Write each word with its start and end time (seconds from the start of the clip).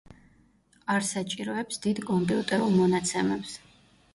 არ 0.93 1.05
საჭიროებს 1.09 1.79
დიდ 1.83 2.03
კომპიუტერულ 2.09 2.75
მონაცემებს. 2.79 3.55